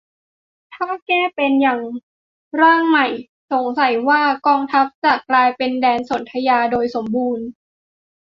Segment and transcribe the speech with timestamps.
[0.73, 1.79] ถ้าแก้เป็นอย่าง
[2.61, 3.07] ร่างใหม่
[3.51, 7.45] สงสัยว่ากองทัพจะกลายเป็นแดนสนธยาโดยสมบูรณ์